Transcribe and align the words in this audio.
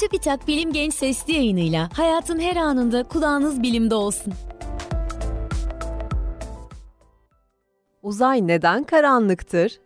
TÜBİTAK 0.00 0.48
Bilim 0.48 0.72
Genç 0.72 0.94
Sesli 0.94 1.32
yayınıyla 1.32 1.88
hayatın 1.96 2.38
her 2.40 2.56
anında 2.56 3.02
kulağınız 3.02 3.62
bilimde 3.62 3.94
olsun. 3.94 4.32
Uzay 8.02 8.46
neden 8.46 8.84
karanlıktır? 8.84 9.80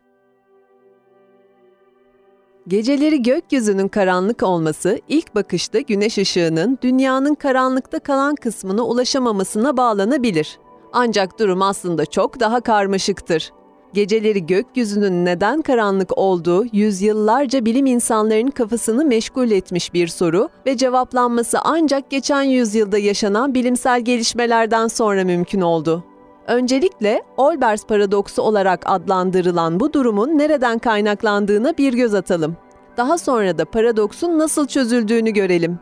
Geceleri 2.68 3.22
gökyüzünün 3.22 3.88
karanlık 3.88 4.42
olması 4.42 4.98
ilk 5.08 5.34
bakışta 5.34 5.80
güneş 5.80 6.18
ışığının 6.18 6.78
dünyanın 6.82 7.34
karanlıkta 7.34 7.98
kalan 7.98 8.34
kısmına 8.34 8.82
ulaşamamasına 8.82 9.76
bağlanabilir. 9.76 10.58
Ancak 10.92 11.38
durum 11.38 11.62
aslında 11.62 12.06
çok 12.06 12.40
daha 12.40 12.60
karmaşıktır. 12.60 13.52
Geceleri 13.94 14.46
gökyüzünün 14.46 15.24
neden 15.24 15.62
karanlık 15.62 16.18
olduğu 16.18 16.64
yüzyıllarca 16.72 17.64
bilim 17.64 17.86
insanlarının 17.86 18.50
kafasını 18.50 19.04
meşgul 19.04 19.50
etmiş 19.50 19.94
bir 19.94 20.08
soru 20.08 20.48
ve 20.66 20.76
cevaplanması 20.76 21.58
ancak 21.64 22.10
geçen 22.10 22.42
yüzyılda 22.42 22.98
yaşanan 22.98 23.54
bilimsel 23.54 24.00
gelişmelerden 24.00 24.88
sonra 24.88 25.24
mümkün 25.24 25.60
oldu. 25.60 26.04
Öncelikle 26.46 27.22
Olbers 27.36 27.86
paradoksu 27.86 28.42
olarak 28.42 28.82
adlandırılan 28.86 29.80
bu 29.80 29.92
durumun 29.92 30.38
nereden 30.38 30.78
kaynaklandığına 30.78 31.78
bir 31.78 31.92
göz 31.92 32.14
atalım. 32.14 32.56
Daha 32.96 33.18
sonra 33.18 33.58
da 33.58 33.64
paradoksun 33.64 34.38
nasıl 34.38 34.66
çözüldüğünü 34.66 35.30
görelim. 35.30 35.78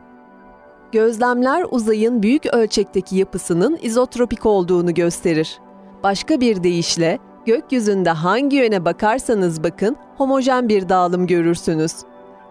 Gözlemler 0.92 1.66
uzayın 1.70 2.22
büyük 2.22 2.46
ölçekteki 2.46 3.16
yapısının 3.16 3.78
izotropik 3.82 4.46
olduğunu 4.46 4.94
gösterir. 4.94 5.58
Başka 6.02 6.40
bir 6.40 6.62
deyişle 6.62 7.18
gökyüzünde 7.50 8.10
hangi 8.10 8.56
yöne 8.56 8.84
bakarsanız 8.84 9.64
bakın 9.64 9.96
homojen 10.16 10.68
bir 10.68 10.88
dağılım 10.88 11.26
görürsünüz. 11.26 11.92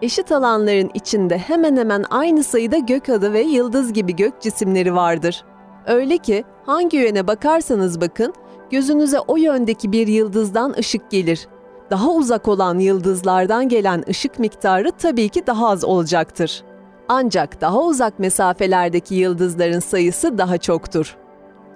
Eşit 0.02 0.32
alanların 0.32 0.90
içinde 0.94 1.38
hemen 1.38 1.76
hemen 1.76 2.04
aynı 2.10 2.44
sayıda 2.44 2.78
gök 2.78 3.08
adı 3.08 3.32
ve 3.32 3.40
yıldız 3.40 3.92
gibi 3.92 4.16
gök 4.16 4.40
cisimleri 4.40 4.94
vardır. 4.94 5.44
Öyle 5.86 6.18
ki 6.18 6.44
hangi 6.66 6.96
yöne 6.96 7.26
bakarsanız 7.26 8.00
bakın 8.00 8.34
gözünüze 8.70 9.20
o 9.20 9.36
yöndeki 9.36 9.92
bir 9.92 10.06
yıldızdan 10.06 10.74
ışık 10.78 11.10
gelir. 11.10 11.48
Daha 11.90 12.10
uzak 12.10 12.48
olan 12.48 12.78
yıldızlardan 12.78 13.68
gelen 13.68 14.04
ışık 14.08 14.38
miktarı 14.38 14.92
tabii 14.92 15.28
ki 15.28 15.46
daha 15.46 15.68
az 15.68 15.84
olacaktır. 15.84 16.62
Ancak 17.08 17.60
daha 17.60 17.80
uzak 17.80 18.18
mesafelerdeki 18.18 19.14
yıldızların 19.14 19.80
sayısı 19.80 20.38
daha 20.38 20.58
çoktur. 20.58 21.16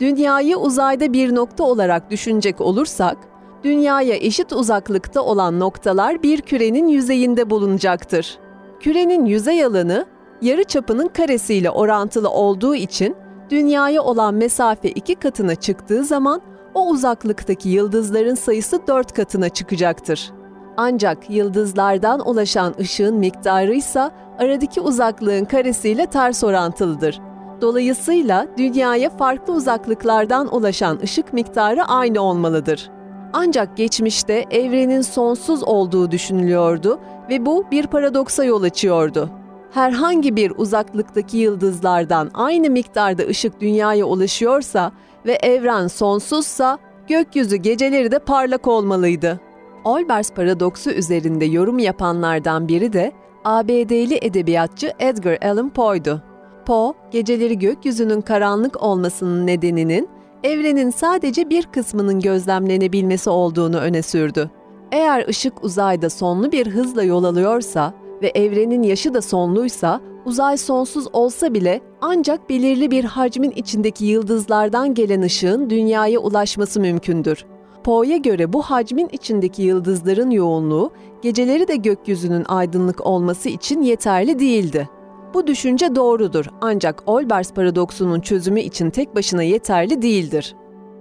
Dünyayı 0.01 0.57
uzayda 0.57 1.13
bir 1.13 1.35
nokta 1.35 1.65
olarak 1.65 2.11
düşünecek 2.11 2.61
olursak, 2.61 3.17
dünyaya 3.65 4.15
eşit 4.15 4.53
uzaklıkta 4.53 5.23
olan 5.23 5.61
noktalar 5.61 6.23
bir 6.23 6.41
kürenin 6.41 6.89
yüzeyinde 6.89 7.51
bulunacaktır. 7.51 8.39
Kürenin 8.81 9.25
yüzey 9.25 9.65
alanı 9.65 10.07
yarı 10.43 10.65
çapının 10.65 11.09
karesiyle 11.09 11.71
orantılı 11.71 12.31
olduğu 12.31 12.75
için 12.75 13.17
dünyaya 13.51 14.03
olan 14.03 14.35
mesafe 14.35 14.91
iki 14.91 15.15
katına 15.15 15.55
çıktığı 15.55 16.05
zaman 16.05 16.41
o 16.75 16.89
uzaklıktaki 16.89 17.69
yıldızların 17.69 18.35
sayısı 18.35 18.87
dört 18.87 19.13
katına 19.13 19.49
çıkacaktır. 19.49 20.33
Ancak 20.77 21.31
yıldızlardan 21.31 22.29
ulaşan 22.29 22.75
ışığın 22.81 23.15
miktarı 23.15 23.75
ise 23.75 24.11
aradaki 24.39 24.81
uzaklığın 24.81 25.45
karesiyle 25.45 26.07
ters 26.07 26.45
orantılıdır. 26.45 27.21
Dolayısıyla 27.65 28.47
dünyaya 28.59 29.11
farklı 29.11 29.55
uzaklıklardan 29.55 30.55
ulaşan 30.55 30.99
ışık 31.03 31.33
miktarı 31.33 31.85
aynı 31.85 32.21
olmalıdır. 32.21 32.91
Ancak 33.33 33.77
geçmişte 33.77 34.45
evrenin 34.51 35.01
sonsuz 35.01 35.63
olduğu 35.63 36.11
düşünülüyordu 36.11 37.01
ve 37.31 37.47
bu 37.47 37.65
bir 37.71 37.87
paradoksa 37.87 38.45
yol 38.45 38.63
açıyordu. 38.63 39.31
Herhangi 39.71 40.37
bir 40.37 40.53
uzaklıktaki 40.57 41.37
yıldızlardan 41.37 42.31
aynı 42.35 42.71
miktarda 42.71 43.23
ışık 43.23 43.61
dünyaya 43.61 44.05
ulaşıyorsa 44.05 44.93
ve 45.27 45.33
evren 45.33 45.87
sonsuzsa 45.87 46.79
gökyüzü 47.09 47.57
geceleri 47.57 48.11
de 48.11 48.19
parlak 48.19 48.69
olmalıydı. 48.69 49.41
Olbers 49.85 50.33
paradoksu 50.33 50.91
üzerinde 50.91 51.45
yorum 51.45 51.79
yapanlardan 51.79 52.69
biri 52.69 52.93
de 52.93 53.13
ABD'li 53.45 54.19
edebiyatçı 54.23 54.93
Edgar 54.99 55.39
Allan 55.43 55.71
Poe'du. 55.71 56.34
Poe, 56.67 56.93
geceleri 57.11 57.59
gökyüzünün 57.59 58.21
karanlık 58.21 58.83
olmasının 58.83 59.47
nedeninin 59.47 60.09
evrenin 60.43 60.91
sadece 60.91 61.51
bir 61.51 61.63
kısmının 61.63 62.21
gözlemlenebilmesi 62.21 63.31
olduğunu 63.31 63.77
öne 63.77 64.03
sürdü. 64.03 64.51
Eğer 64.93 65.29
ışık 65.29 65.65
uzayda 65.65 66.11
sonlu 66.11 66.53
bir 66.53 66.67
hızla 66.67 67.03
yol 67.03 67.25
alıyorsa 67.25 67.95
ve 68.23 68.33
evrenin 68.35 68.83
yaşı 68.83 69.15
da 69.15 69.23
sonluysa, 69.23 70.01
uzay 70.25 70.57
sonsuz 70.57 71.07
olsa 71.13 71.55
bile 71.55 71.81
ancak 72.01 72.51
belirli 72.51 72.91
bir 72.91 73.05
hacmin 73.05 73.51
içindeki 73.51 74.05
yıldızlardan 74.05 74.95
gelen 74.95 75.23
ışığın 75.23 75.71
dünyaya 75.71 76.19
ulaşması 76.19 76.81
mümkündür. 76.81 77.45
Poe'ye 77.85 78.19
göre 78.19 78.53
bu 78.53 78.63
hacmin 78.63 79.09
içindeki 79.13 79.63
yıldızların 79.63 80.31
yoğunluğu 80.31 80.91
geceleri 81.23 81.69
de 81.69 81.77
gökyüzünün 81.77 82.45
aydınlık 82.49 83.07
olması 83.07 83.49
için 83.49 83.83
yeterli 83.83 84.39
değildi. 84.39 84.89
Bu 85.35 85.47
düşünce 85.47 85.95
doğrudur 85.95 86.47
ancak 86.61 87.03
Olbers 87.07 87.53
paradoksunun 87.53 88.21
çözümü 88.21 88.61
için 88.61 88.91
tek 88.91 89.17
başına 89.17 89.43
yeterli 89.43 90.03
değildir. 90.03 90.55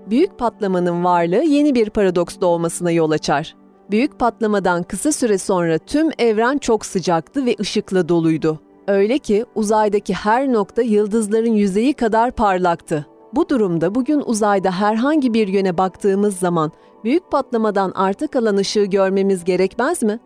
Büyük 0.09 0.39
patlamanın 0.39 1.03
varlığı 1.03 1.43
yeni 1.43 1.75
bir 1.75 1.89
paradoks 1.89 2.39
doğmasına 2.41 2.91
yol 2.91 3.11
açar. 3.11 3.55
Büyük 3.91 4.19
patlamadan 4.19 4.83
kısa 4.83 5.11
süre 5.11 5.37
sonra 5.37 5.77
tüm 5.77 6.09
evren 6.17 6.57
çok 6.57 6.85
sıcaktı 6.85 7.45
ve 7.45 7.55
ışıkla 7.59 8.09
doluydu. 8.09 8.59
Öyle 8.87 9.19
ki 9.19 9.45
uzaydaki 9.55 10.13
her 10.13 10.53
nokta 10.53 10.81
yıldızların 10.81 11.53
yüzeyi 11.53 11.93
kadar 11.93 12.31
parlaktı. 12.31 13.05
Bu 13.33 13.49
durumda 13.49 13.95
bugün 13.95 14.23
uzayda 14.25 14.71
herhangi 14.71 15.33
bir 15.33 15.47
yöne 15.47 15.77
baktığımız 15.77 16.37
zaman 16.37 16.71
büyük 17.03 17.31
patlamadan 17.31 17.91
arta 17.95 18.27
kalan 18.27 18.57
ışığı 18.57 18.85
görmemiz 18.85 19.43
gerekmez 19.43 20.03
mi? 20.03 20.19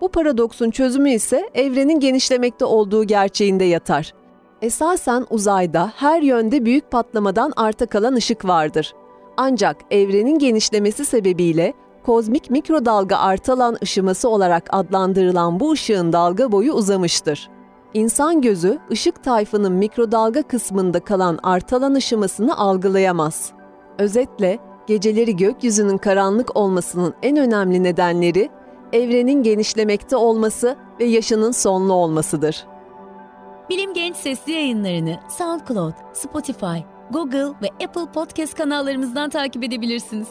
Bu 0.00 0.08
paradoksun 0.08 0.70
çözümü 0.70 1.10
ise 1.10 1.50
evrenin 1.54 2.00
genişlemekte 2.00 2.64
olduğu 2.64 3.04
gerçeğinde 3.04 3.64
yatar. 3.64 4.14
Esasen 4.62 5.26
uzayda 5.30 5.92
her 5.96 6.22
yönde 6.22 6.64
büyük 6.64 6.90
patlamadan 6.90 7.52
arta 7.56 7.86
kalan 7.86 8.14
ışık 8.14 8.44
vardır. 8.44 8.94
Ancak 9.36 9.76
evrenin 9.90 10.38
genişlemesi 10.38 11.04
sebebiyle 11.04 11.72
kozmik 12.06 12.50
mikrodalga 12.50 13.16
artalan 13.16 13.76
ışıması 13.82 14.28
olarak 14.28 14.68
adlandırılan 14.70 15.60
bu 15.60 15.72
ışığın 15.72 16.12
dalga 16.12 16.52
boyu 16.52 16.72
uzamıştır. 16.72 17.50
İnsan 17.94 18.40
gözü 18.40 18.78
ışık 18.90 19.24
tayfının 19.24 19.72
mikrodalga 19.72 20.42
kısmında 20.42 21.00
kalan 21.00 21.38
artalan 21.42 21.94
ışımasını 21.94 22.58
algılayamaz. 22.58 23.52
Özetle 23.98 24.58
geceleri 24.86 25.36
gökyüzünün 25.36 25.98
karanlık 25.98 26.56
olmasının 26.56 27.14
en 27.22 27.36
önemli 27.36 27.82
nedenleri 27.82 28.50
evrenin 28.92 29.42
genişlemekte 29.42 30.16
olması 30.16 30.76
ve 31.00 31.04
yaşının 31.04 31.50
sonlu 31.50 31.92
olmasıdır. 31.92 32.66
Bilim 33.70 33.94
Genç 33.94 34.16
sesli 34.16 34.52
yayınlarını 34.52 35.20
SoundCloud, 35.28 35.94
Spotify, 36.12 36.78
Google 37.10 37.52
ve 37.62 37.84
Apple 37.84 38.12
Podcast 38.14 38.54
kanallarımızdan 38.54 39.30
takip 39.30 39.64
edebilirsiniz. 39.64 40.28